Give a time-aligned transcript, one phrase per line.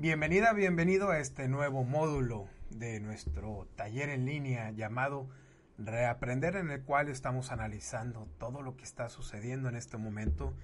[0.00, 5.28] Bienvenida, bienvenido a este nuevo módulo de nuestro taller en línea llamado
[5.76, 10.54] Reaprender en el cual estamos analizando todo lo que está sucediendo en este momento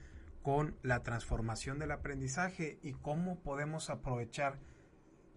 [0.40, 4.58] con la transformación del aprendizaje y cómo podemos aprovechar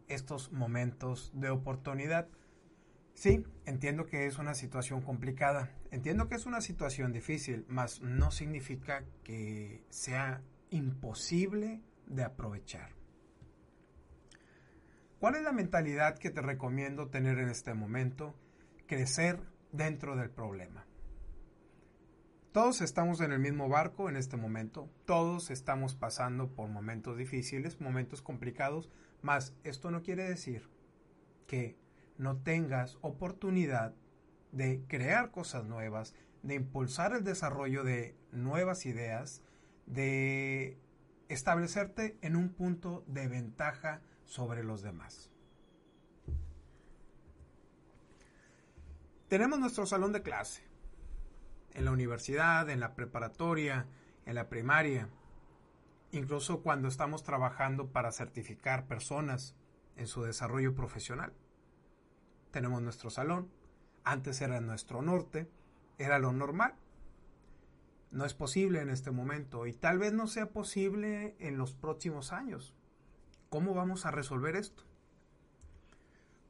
[0.07, 2.29] estos momentos de oportunidad.
[3.15, 8.31] Sí, entiendo que es una situación complicada, entiendo que es una situación difícil, mas no
[8.31, 12.97] significa que sea imposible de aprovechar.
[15.19, 18.35] ¿Cuál es la mentalidad que te recomiendo tener en este momento?
[18.87, 19.41] Crecer
[19.73, 20.85] dentro del problema.
[22.53, 27.81] Todos estamos en el mismo barco en este momento, todos estamos pasando por momentos difíciles,
[27.81, 28.89] momentos complicados,
[29.21, 30.69] mas esto no quiere decir
[31.47, 31.77] que
[32.17, 33.93] no tengas oportunidad
[34.53, 39.43] de crear cosas nuevas, de impulsar el desarrollo de nuevas ideas,
[39.85, 40.79] de
[41.27, 45.31] establecerte en un punto de ventaja sobre los demás.
[49.27, 50.63] Tenemos nuestro salón de clase.
[51.71, 53.87] En la universidad, en la preparatoria,
[54.25, 55.09] en la primaria,
[56.11, 59.55] incluso cuando estamos trabajando para certificar personas
[59.95, 61.33] en su desarrollo profesional.
[62.51, 63.51] Tenemos nuestro salón.
[64.03, 65.49] Antes era nuestro norte,
[65.97, 66.75] era lo normal.
[68.11, 72.31] No es posible en este momento y tal vez no sea posible en los próximos
[72.31, 72.75] años.
[73.49, 74.83] ¿Cómo vamos a resolver esto?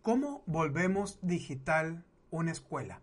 [0.01, 2.99] ¿Cómo volvemos digital una escuela?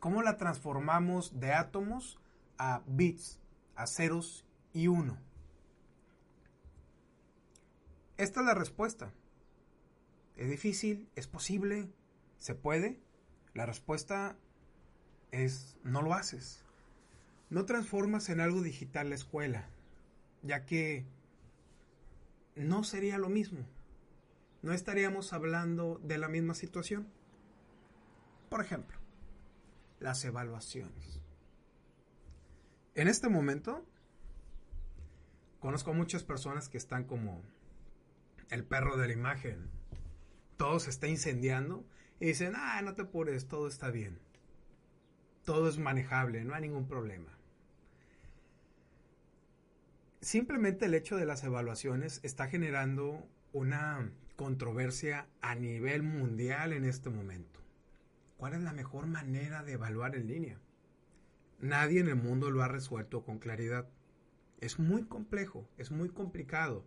[0.00, 2.18] ¿Cómo la transformamos de átomos
[2.58, 3.38] a bits,
[3.76, 5.16] a ceros y uno?
[8.16, 9.12] Esta es la respuesta.
[10.36, 11.08] ¿Es difícil?
[11.14, 11.88] ¿Es posible?
[12.38, 13.00] ¿Se puede?
[13.54, 14.36] La respuesta
[15.30, 16.64] es no lo haces.
[17.48, 19.68] No transformas en algo digital la escuela,
[20.42, 21.06] ya que
[22.56, 23.66] no sería lo mismo.
[24.62, 27.08] No estaríamos hablando de la misma situación.
[28.48, 28.96] Por ejemplo,
[30.00, 31.20] las evaluaciones.
[32.94, 33.84] En este momento,
[35.60, 37.42] conozco a muchas personas que están como
[38.50, 39.70] el perro de la imagen.
[40.56, 41.84] Todo se está incendiando
[42.20, 44.20] y dicen, ah, no te apures, todo está bien.
[45.44, 47.33] Todo es manejable, no hay ningún problema
[50.24, 57.10] simplemente el hecho de las evaluaciones está generando una controversia a nivel mundial en este
[57.10, 57.60] momento.
[58.38, 60.58] ¿Cuál es la mejor manera de evaluar en línea?
[61.60, 63.86] Nadie en el mundo lo ha resuelto con claridad.
[64.62, 66.86] Es muy complejo, es muy complicado,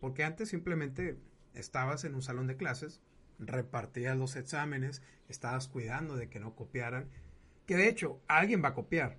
[0.00, 1.18] porque antes simplemente
[1.52, 3.02] estabas en un salón de clases,
[3.38, 7.10] repartías los exámenes, estabas cuidando de que no copiaran,
[7.66, 9.18] que de hecho alguien va a copiar.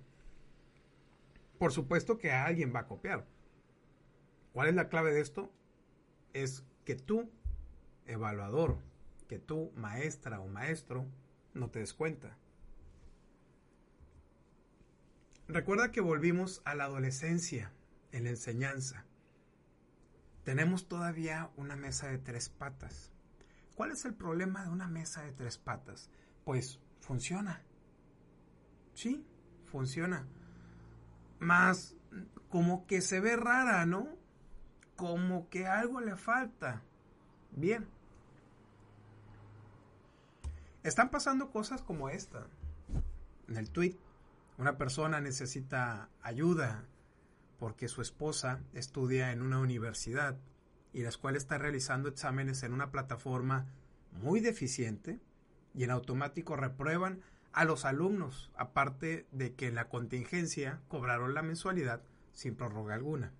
[1.60, 3.24] Por supuesto que alguien va a copiar,
[4.52, 5.50] ¿Cuál es la clave de esto?
[6.32, 7.30] Es que tú,
[8.06, 8.78] evaluador,
[9.28, 11.06] que tú, maestra o maestro,
[11.54, 12.36] no te des cuenta.
[15.48, 17.72] Recuerda que volvimos a la adolescencia
[18.12, 19.04] en la enseñanza.
[20.44, 23.12] Tenemos todavía una mesa de tres patas.
[23.74, 26.10] ¿Cuál es el problema de una mesa de tres patas?
[26.44, 27.62] Pues funciona.
[28.94, 29.24] Sí,
[29.70, 30.26] funciona.
[31.38, 31.96] Más
[32.48, 34.21] como que se ve rara, ¿no?
[34.96, 36.82] Como que algo le falta.
[37.52, 37.86] Bien.
[40.82, 42.46] Están pasando cosas como esta.
[43.48, 43.96] En el tweet,
[44.58, 46.84] una persona necesita ayuda
[47.58, 50.36] porque su esposa estudia en una universidad
[50.92, 53.66] y la escuela está realizando exámenes en una plataforma
[54.20, 55.20] muy deficiente
[55.74, 61.42] y en automático reprueban a los alumnos, aparte de que en la contingencia cobraron la
[61.42, 62.02] mensualidad
[62.32, 63.32] sin prórroga alguna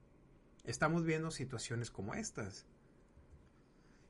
[0.64, 2.66] estamos viendo situaciones como estas,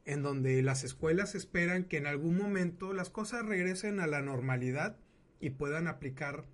[0.04, 4.96] en donde las escuelas esperan que en algún momento las cosas regresen a la normalidad
[5.40, 6.44] y puedan aplicar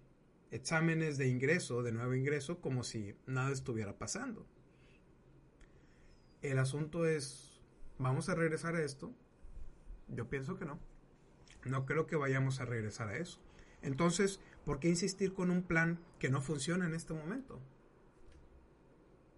[0.51, 4.47] exámenes de ingreso, de nuevo ingreso, como si nada estuviera pasando.
[6.43, 7.61] El asunto es,
[7.99, 9.13] ¿vamos a regresar a esto?
[10.09, 10.79] Yo pienso que no.
[11.65, 13.41] No creo que vayamos a regresar a eso.
[13.83, 17.61] Entonces, ¿por qué insistir con un plan que no funciona en este momento?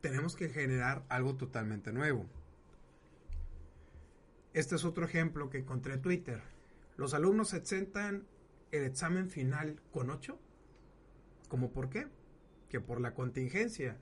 [0.00, 2.26] Tenemos que generar algo totalmente nuevo.
[4.52, 6.43] Este es otro ejemplo que encontré en Twitter.
[6.97, 8.26] Los alumnos exentan
[8.73, 10.38] el examen final con 8.
[11.49, 12.08] ¿Cómo por qué?
[12.69, 13.99] Que por la contingencia.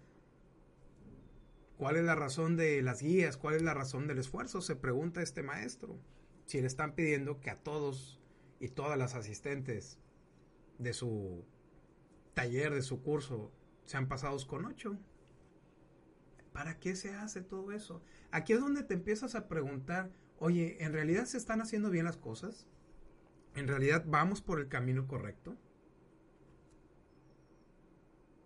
[1.77, 3.37] ¿Cuál es la razón de las guías?
[3.37, 4.61] ¿Cuál es la razón del esfuerzo?
[4.61, 5.99] Se pregunta este maestro.
[6.47, 8.21] Si le están pidiendo que a todos
[8.59, 9.99] y todas las asistentes
[10.79, 11.45] de su
[12.35, 13.53] taller, de su curso,
[13.85, 14.99] sean pasados con 8
[16.59, 18.03] ¿Para qué se hace todo eso?
[18.33, 20.11] Aquí es donde te empiezas a preguntar,
[20.41, 22.67] oye, ¿en realidad se están haciendo bien las cosas?
[23.55, 25.57] ¿En realidad vamos por el camino correcto?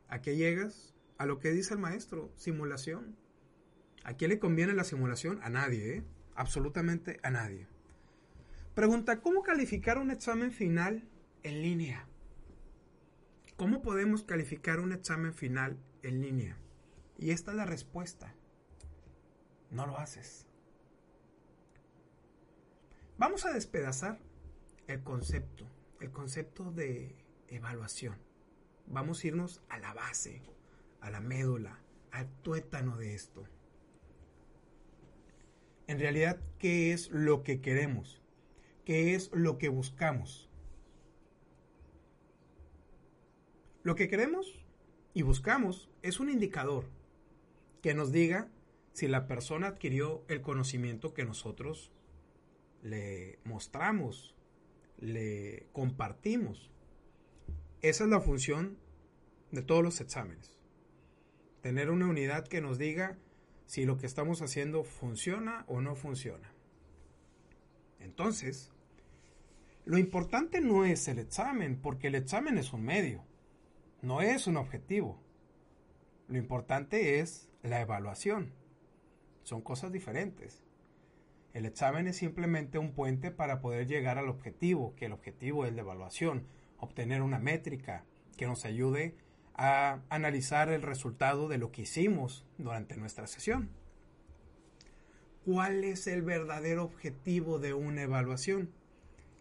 [0.09, 0.95] ¿A qué llegas?
[1.17, 3.17] A lo que dice el maestro, simulación.
[4.05, 5.41] ¿A quién le conviene la simulación?
[5.43, 6.05] A nadie, ¿eh?
[6.35, 7.67] Absolutamente a nadie.
[8.75, 11.09] Pregunta, ¿cómo calificar un examen final
[11.45, 12.07] en línea?
[13.57, 16.62] ¿Cómo podemos calificar un examen final en línea?
[17.19, 18.35] Y esta es la respuesta.
[19.71, 20.47] No lo haces.
[23.19, 24.19] Vamos a despedazar
[24.87, 25.67] el concepto,
[26.01, 27.15] el concepto de
[27.49, 28.17] evaluación.
[28.87, 30.43] Vamos a irnos a la base,
[31.01, 31.79] a la médula,
[32.11, 33.45] al tuétano de esto.
[35.87, 38.21] En realidad, ¿qué es lo que queremos?
[38.85, 40.51] ¿Qué es lo que buscamos?
[43.83, 44.65] Lo que queremos
[45.15, 46.87] y buscamos es un indicador
[47.83, 48.49] que nos diga
[48.93, 51.93] si la persona adquirió el conocimiento que nosotros
[52.83, 54.35] le mostramos,
[54.99, 56.71] le compartimos.
[57.81, 58.79] Esa es la función
[59.51, 60.59] de todos los exámenes.
[61.61, 63.19] Tener una unidad que nos diga
[63.67, 66.53] si lo que estamos haciendo funciona o no funciona.
[67.99, 68.73] Entonces,
[69.85, 73.25] lo importante no es el examen, porque el examen es un medio,
[74.01, 75.21] no es un objetivo.
[76.29, 78.53] Lo importante es la evaluación.
[79.43, 80.63] Son cosas diferentes.
[81.53, 85.75] El examen es simplemente un puente para poder llegar al objetivo, que el objetivo es
[85.75, 86.47] la evaluación,
[86.79, 88.05] obtener una métrica
[88.37, 89.15] que nos ayude
[89.55, 93.71] a analizar el resultado de lo que hicimos durante nuestra sesión.
[95.45, 98.71] ¿Cuál es el verdadero objetivo de una evaluación?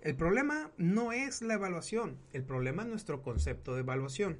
[0.01, 4.39] El problema no es la evaluación, el problema es nuestro concepto de evaluación.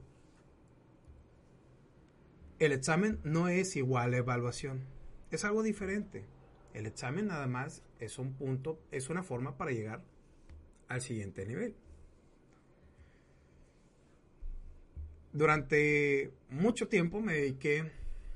[2.62, 4.82] El examen no es igual a evaluación,
[5.32, 6.28] es algo diferente.
[6.76, 10.04] El examen nada más es un punto, es una forma para llegar
[10.88, 11.76] al siguiente nivel.
[15.34, 17.92] Durante mucho tiempo me dediqué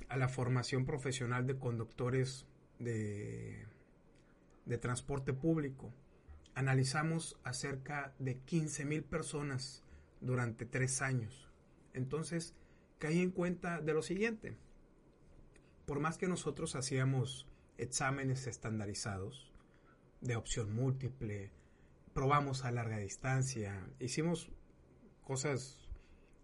[0.10, 2.48] a la formación profesional de conductores
[2.80, 3.68] de,
[4.66, 5.94] de transporte público.
[6.56, 9.84] Analizamos a cerca de 15 mil personas
[10.20, 11.48] durante tres años.
[11.94, 12.56] Entonces,
[13.00, 14.58] caí en cuenta de lo siguiente.
[15.86, 17.48] Por más que nosotros hacíamos
[17.78, 19.52] exámenes estandarizados
[20.22, 21.52] de opción múltiple,
[22.14, 24.50] probamos a larga distancia, hicimos
[25.24, 25.86] cosas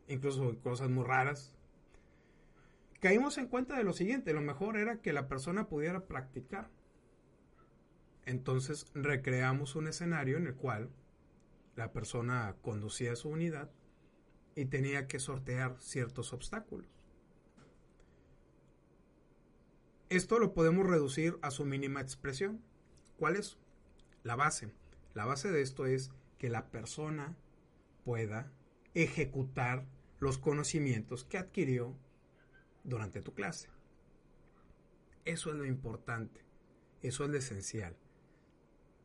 [0.07, 1.55] incluso cosas muy raras.
[2.99, 6.69] Caímos en cuenta de lo siguiente, lo mejor era que la persona pudiera practicar.
[8.25, 10.91] Entonces recreamos un escenario en el cual
[11.75, 13.71] la persona conducía su unidad
[14.55, 16.87] y tenía que sortear ciertos obstáculos.
[20.09, 22.61] Esto lo podemos reducir a su mínima expresión.
[23.17, 23.57] ¿Cuál es?
[24.23, 24.73] La base.
[25.13, 27.37] La base de esto es que la persona
[28.03, 28.51] pueda
[28.93, 29.85] ejecutar
[30.19, 31.95] los conocimientos que adquirió
[32.83, 33.69] durante tu clase.
[35.23, 36.41] Eso es lo importante,
[37.01, 37.95] eso es lo esencial.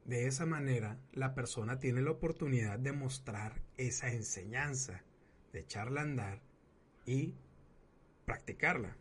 [0.05, 5.03] De esa manera, la persona tiene la oportunidad de mostrar esa enseñanza,
[5.53, 6.41] de echarla a andar
[7.05, 7.35] y
[8.25, 8.97] practicarla.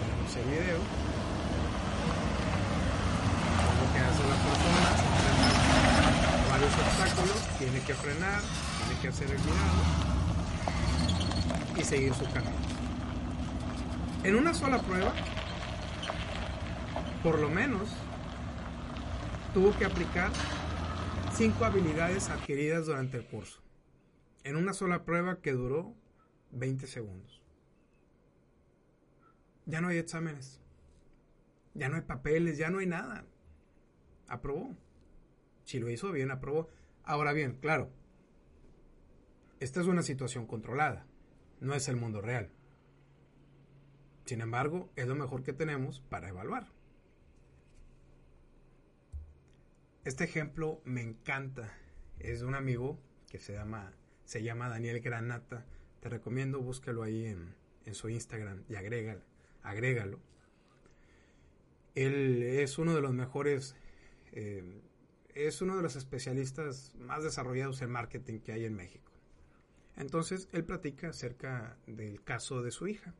[0.00, 0.78] Tenemos el video.
[3.78, 4.90] Lo que hace la persona,
[6.50, 8.40] varios obstáculos, tiene que frenar,
[9.00, 9.82] que hacer el mirado
[11.76, 12.56] y seguir su camino.
[14.24, 15.12] En una sola prueba,
[17.22, 17.88] por lo menos,
[19.54, 20.30] tuvo que aplicar
[21.38, 23.62] cinco habilidades adquiridas durante el curso.
[24.42, 25.94] En una sola prueba que duró
[26.50, 27.40] 20 segundos.
[29.64, 30.60] Ya no hay exámenes.
[31.74, 33.24] Ya no hay papeles, ya no hay nada.
[34.26, 34.74] Aprobó.
[35.62, 36.70] Si lo hizo bien, aprobó.
[37.04, 37.88] Ahora bien, claro,
[39.60, 41.06] esta es una situación controlada,
[41.60, 42.50] no es el mundo real.
[44.24, 46.66] Sin embargo, es lo mejor que tenemos para evaluar.
[50.08, 51.70] Este ejemplo me encanta.
[52.18, 52.98] Es de un amigo
[53.30, 53.92] que se llama,
[54.24, 55.66] se llama Daniel Granata.
[56.00, 57.54] Te recomiendo, búscalo ahí en,
[57.94, 59.20] su Instagram y agrégalo,
[59.62, 60.18] agrégalo.
[61.94, 63.76] Él es uno de los mejores,
[64.32, 64.80] eh,
[65.34, 69.12] es uno de los especialistas más desarrollados en marketing que hay en México.
[69.94, 73.14] Entonces él platica acerca del caso de su hija.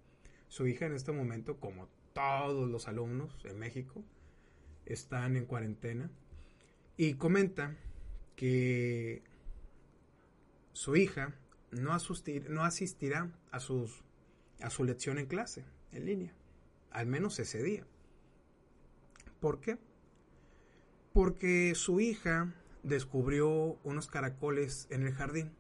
[0.46, 4.02] Su hija en este momento, como todos los alumnos en México,
[4.86, 6.10] están en cuarentena
[6.98, 7.76] y comenta
[8.34, 9.22] que
[10.72, 11.34] su hija
[11.70, 14.04] no, asistirá a sus
[14.60, 16.34] a su lección en clase, en línea,
[16.90, 17.86] al menos ese día.
[19.38, 19.78] ¿Por qué?
[21.12, 22.52] Porque su hija
[22.82, 25.52] descubrió unos caracoles en el jardín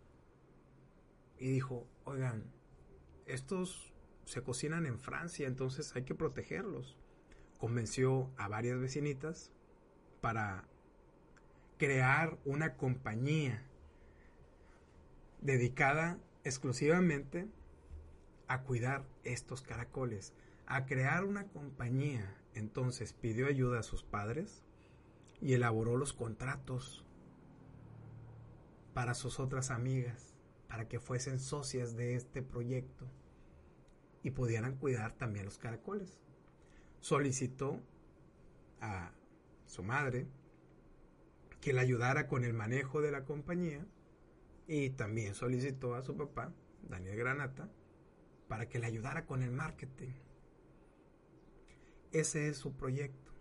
[1.38, 2.42] y dijo, oigan,
[3.26, 3.92] estos
[4.24, 6.96] se cocinan en Francia, entonces hay que protegerlos.
[7.58, 9.52] Convenció a varias vecinitas
[10.20, 10.66] para
[11.78, 13.62] crear una compañía
[15.40, 17.48] dedicada exclusivamente
[18.48, 20.34] a cuidar estos caracoles,
[20.66, 22.34] a crear una compañía.
[22.54, 24.64] Entonces pidió ayuda a sus padres
[25.40, 27.04] y elaboró los contratos
[28.92, 30.34] para sus otras amigas,
[30.66, 33.06] para que fuesen socias de este proyecto
[34.24, 36.18] y pudieran cuidar también los caracoles.
[37.00, 37.80] Solicitó
[38.80, 39.12] a
[39.66, 40.26] su madre
[41.60, 43.86] que le ayudara con el manejo de la compañía
[44.66, 46.52] y también solicitó a su papá,
[46.88, 47.68] Daniel Granata,
[48.48, 50.12] para que le ayudara con el marketing.
[52.12, 53.32] Ese es su proyecto.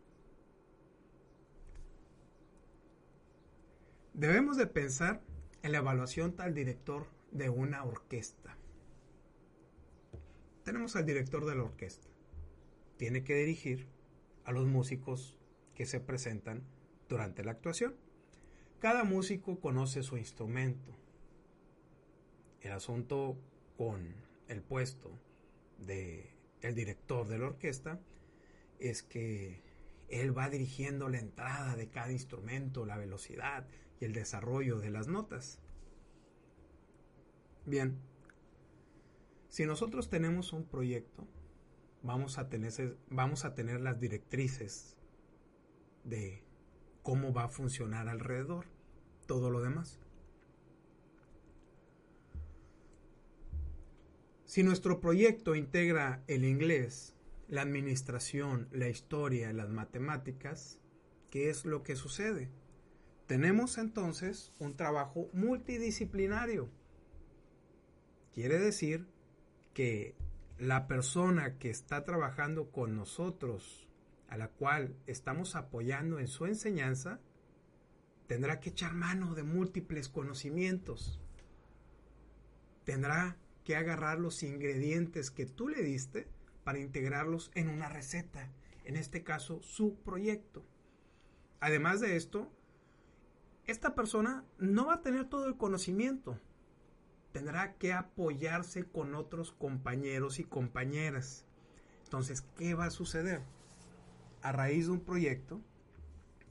[4.13, 5.21] Debemos de pensar
[5.62, 8.57] en la evaluación tal director de una orquesta.
[10.63, 12.07] Tenemos al director de la orquesta.
[12.97, 13.88] Tiene que dirigir
[14.43, 15.38] a los músicos
[15.75, 16.63] que se presentan
[17.07, 17.95] durante la actuación.
[18.79, 20.96] Cada músico conoce su instrumento.
[22.62, 23.38] El asunto
[23.75, 24.13] con
[24.48, 25.12] el puesto
[25.79, 26.31] de
[26.62, 28.00] el director de la orquesta
[28.79, 29.63] es que
[30.10, 33.67] él va dirigiendo la entrada de cada instrumento, la velocidad
[34.00, 35.60] y el desarrollo de las notas.
[37.65, 38.00] Bien,
[39.50, 41.27] si nosotros tenemos un proyecto,
[42.03, 44.98] vamos a tener, vamos a tener las directrices
[46.03, 46.46] de
[47.07, 48.65] cómo va a funcionar alrededor
[49.27, 49.97] todo lo demás.
[54.43, 57.15] Si nuestro proyecto integra el inglés,
[57.47, 60.81] la administración, la historia, las matemáticas,
[61.29, 62.49] ¿qué es lo que sucede?
[63.25, 66.67] Tenemos entonces un trabajo multidisciplinario.
[68.33, 69.07] Quiere decir
[69.73, 70.13] que
[70.59, 73.87] la persona que está trabajando con nosotros,
[74.29, 77.19] a la cual estamos apoyando en su enseñanza,
[78.27, 81.22] tendrá que echar mano de múltiples conocimientos.
[82.84, 86.27] Tendrá que agarrar los ingredientes que tú le diste
[86.63, 88.51] para integrarlos en una receta,
[88.84, 90.65] en este caso su proyecto.
[91.60, 92.51] Además de esto,
[93.65, 96.39] esta persona no va a tener todo el conocimiento,
[97.31, 101.46] tendrá que apoyarse con otros compañeros y compañeras.
[102.03, 103.41] Entonces, ¿qué va a suceder?
[104.47, 105.61] A raíz de un proyecto,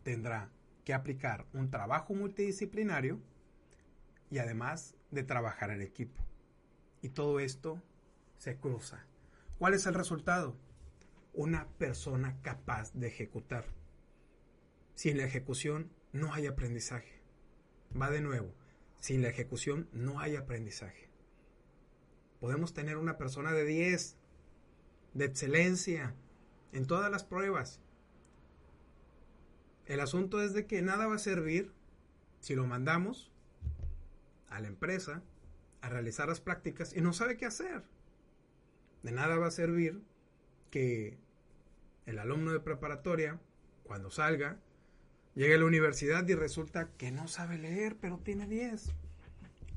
[0.02, 0.52] tendrá
[0.84, 3.22] que aplicar un trabajo multidisciplinario
[4.28, 6.22] y además de trabajar en equipo.
[7.00, 7.82] Y todo esto
[8.36, 9.06] se cruza
[9.58, 10.58] ¿Cuál es el resultado?
[11.32, 13.64] Una persona capaz de ejecutar.
[14.94, 17.22] Sin la ejecución no hay aprendizaje.
[17.98, 18.52] Va de nuevo.
[18.98, 21.08] Sin la ejecución no hay aprendizaje.
[22.40, 24.18] Podemos tener una persona de 10,
[25.14, 26.14] de excelencia,
[26.72, 27.80] en todas las pruebas.
[29.87, 31.73] El asunto es de que nada va a servir
[32.40, 33.31] si lo mandamos
[34.49, 35.23] a la empresa
[35.81, 37.85] a realizar las prácticas y no sabe qué hacer.
[39.02, 40.02] De nada va a servir
[40.71, 41.19] que
[42.07, 43.38] el alumno de preparatoria,
[43.85, 44.59] cuando salga,
[45.35, 48.93] llegue a la universidad y resulta que no sabe leer, pero tiene 10.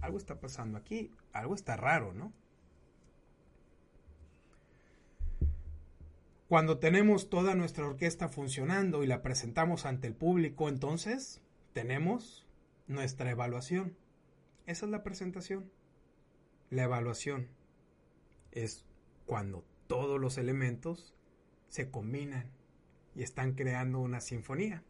[0.02, 2.34] Algo está pasando aquí, algo está raro, ¿no?
[6.50, 12.48] Cuando tenemos toda nuestra orquesta funcionando y la presentamos ante el público, entonces tenemos
[12.88, 13.96] nuestra evaluación.
[14.66, 15.70] Esa es la presentación.
[16.72, 17.50] La evaluación
[18.52, 18.84] es
[19.28, 21.14] cuando todos los elementos
[21.68, 22.50] se combinan
[23.14, 24.84] y están creando una sinfonía.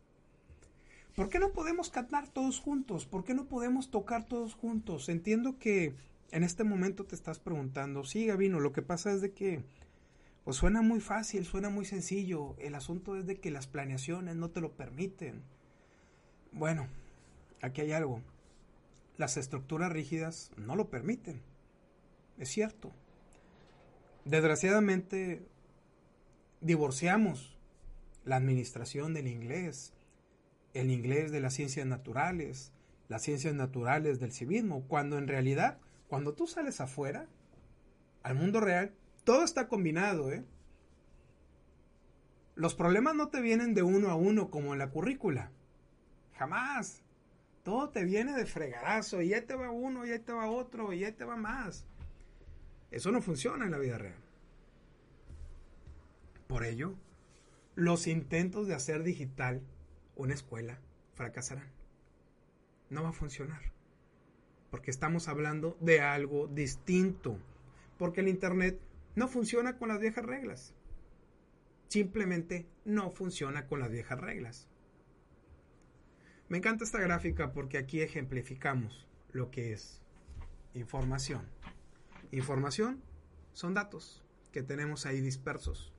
[1.13, 3.05] ¿Por qué no podemos cantar todos juntos?
[3.05, 5.09] ¿Por qué no podemos tocar todos juntos?
[5.09, 5.93] Entiendo que
[6.31, 9.65] en este momento te estás preguntando, sí, Gavino, lo que pasa es de que
[10.49, 12.55] pues suena muy fácil, suena muy sencillo.
[12.57, 15.43] El asunto es de que las planeaciones no te lo permiten.
[16.51, 16.87] Bueno,
[17.61, 18.23] aquí hay algo.
[19.15, 21.43] Las estructuras rígidas no lo permiten.
[22.39, 22.91] Es cierto.
[24.25, 25.47] Desgraciadamente,
[26.61, 27.55] divorciamos
[28.25, 29.93] la administración del inglés,
[30.73, 32.71] el inglés de las ciencias naturales,
[33.07, 35.77] las ciencias naturales del civismo, cuando en realidad,
[36.07, 37.27] cuando tú sales afuera,
[38.23, 38.95] al mundo real,
[39.29, 40.43] todo está combinado, ¿eh?
[42.55, 45.51] Los problemas no te vienen de uno a uno como en la currícula.
[46.33, 47.03] Jamás.
[47.61, 49.21] Todo te viene de fregadazo.
[49.21, 51.85] Y ahí te va uno, y ahí te va otro, y ahí te va más.
[52.89, 54.19] Eso no funciona en la vida real.
[56.47, 56.95] Por ello,
[57.75, 59.61] los intentos de hacer digital
[60.15, 60.79] una escuela
[61.13, 61.69] fracasarán.
[62.89, 63.61] No va a funcionar.
[64.71, 67.37] Porque estamos hablando de algo distinto.
[67.99, 70.75] Porque el Internet no funciona con las viejas reglas.
[71.87, 74.67] Simplemente no funciona con las viejas reglas.
[76.47, 80.01] Me encanta esta gráfica porque aquí ejemplificamos lo que es
[80.73, 81.47] información.
[82.31, 83.01] Información
[83.53, 85.93] son datos que tenemos ahí dispersos.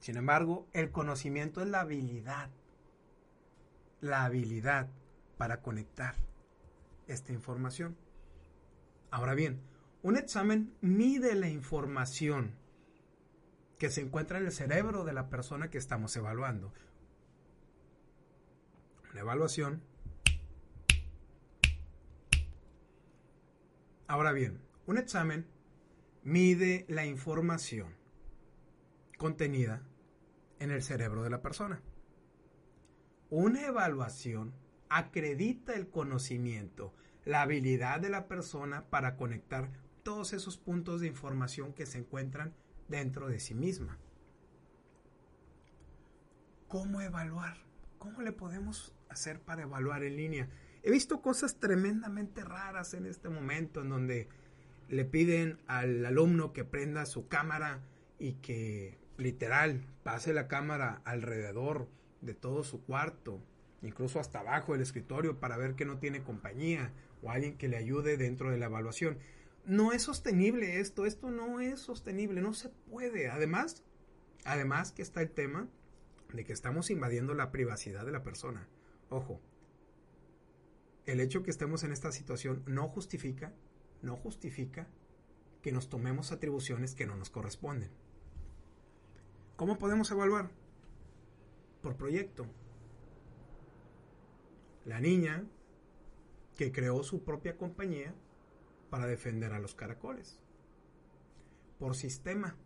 [0.00, 2.50] Sin embargo, el conocimiento es la habilidad,
[4.00, 4.88] la habilidad
[5.36, 6.14] para conectar
[7.08, 7.96] esta información.
[9.10, 9.60] Ahora bien,
[10.02, 12.54] un examen mide la información
[13.78, 16.72] que se encuentra en el cerebro de la persona que estamos evaluando.
[19.12, 19.82] Una evaluación.
[24.06, 25.46] Ahora bien, un examen
[26.22, 27.94] mide la información
[29.16, 29.82] contenida
[30.60, 31.82] en el cerebro de la persona.
[33.30, 34.54] Una evaluación
[34.88, 39.70] acredita el conocimiento, la habilidad de la persona para conectar
[40.08, 42.54] todos esos puntos de información que se encuentran
[42.88, 43.98] dentro de sí misma.
[46.66, 47.58] ¿Cómo evaluar?
[47.98, 50.48] ¿Cómo le podemos hacer para evaluar en línea?
[50.82, 54.28] He visto cosas tremendamente raras en este momento en donde
[54.88, 57.82] le piden al alumno que prenda su cámara
[58.18, 61.86] y que literal pase la cámara alrededor
[62.22, 63.42] de todo su cuarto,
[63.82, 67.76] incluso hasta abajo del escritorio para ver que no tiene compañía o alguien que le
[67.76, 69.18] ayude dentro de la evaluación.
[69.68, 73.28] No es sostenible esto, esto no es sostenible, no se puede.
[73.28, 73.84] Además,
[74.46, 75.68] además que está el tema
[76.32, 78.66] de que estamos invadiendo la privacidad de la persona.
[79.10, 79.42] Ojo,
[81.04, 83.52] el hecho que estemos en esta situación no justifica,
[84.00, 84.88] no justifica
[85.60, 87.90] que nos tomemos atribuciones que no nos corresponden.
[89.56, 90.50] ¿Cómo podemos evaluar?
[91.82, 92.46] Por proyecto.
[94.86, 95.44] La niña
[96.56, 98.14] que creó su propia compañía
[98.90, 100.38] para defender a los caracoles.
[101.78, 102.56] Por sistema.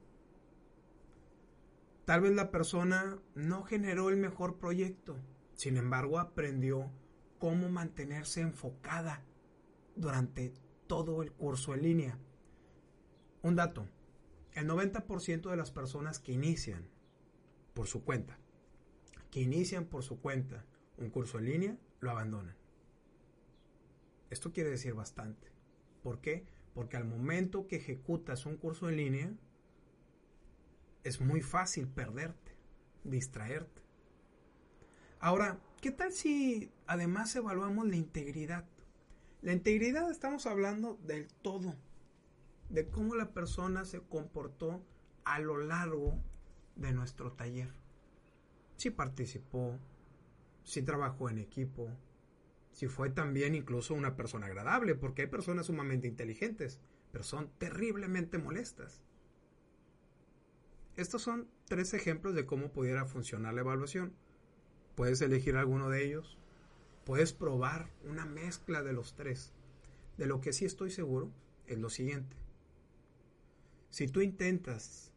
[2.05, 5.17] Tal vez la persona no generó el mejor proyecto,
[5.55, 6.91] sin embargo aprendió
[7.39, 9.25] cómo mantenerse enfocada
[9.95, 10.53] durante
[10.87, 12.19] todo el curso en línea.
[13.43, 13.87] Un dato,
[14.53, 16.89] el 90% de las personas que inician
[17.75, 18.39] por su cuenta,
[19.31, 20.65] que inician por su cuenta
[20.99, 22.57] un curso en línea, lo abandonan.
[24.31, 25.52] Esto quiere decir bastante.
[26.03, 26.45] ¿Por qué?
[26.75, 29.33] Porque al momento que ejecutas un curso en línea,
[31.05, 32.57] es muy fácil perderte,
[33.05, 33.83] distraerte.
[35.21, 38.65] Ahora, ¿qué tal si además evaluamos la integridad?
[39.41, 41.75] La integridad estamos hablando del todo,
[42.69, 44.85] de cómo la persona se comportó
[45.25, 46.19] a lo largo
[46.77, 47.73] de nuestro taller.
[48.77, 49.79] Si participó,
[50.65, 51.89] si trabajó en equipo,
[52.73, 56.81] si fue también incluso una persona agradable, porque hay personas sumamente inteligentes,
[57.13, 59.03] pero son terriblemente molestas.
[60.97, 64.15] Estos son tres ejemplos de cómo pudiera funcionar la evaluación.
[64.95, 66.39] Puedes elegir alguno de ellos,
[67.05, 69.53] puedes probar una mezcla de los tres.
[70.19, 71.31] De lo que sí estoy seguro
[71.67, 72.37] es lo siguiente.
[73.89, 75.13] Si tú intentas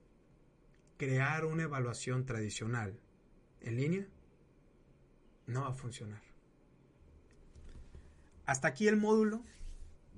[0.98, 3.00] crear una evaluación tradicional
[3.62, 4.08] en línea,
[5.48, 6.25] no va a funcionar.
[8.46, 9.42] Hasta aquí el módulo.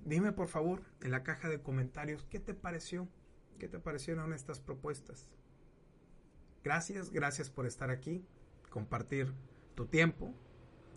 [0.05, 3.07] Dime por favor en la caja de comentarios qué te pareció,
[3.59, 5.27] qué te parecieron estas propuestas.
[6.63, 8.25] Gracias, gracias por estar aquí,
[8.69, 9.33] compartir
[9.75, 10.33] tu tiempo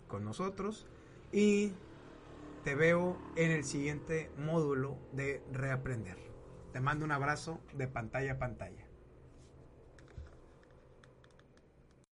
[0.07, 0.87] con nosotros
[1.31, 1.73] y
[2.63, 6.17] te veo en el siguiente módulo de reaprender.
[6.73, 8.90] Te mando un abrazo de pantalla a pantalla.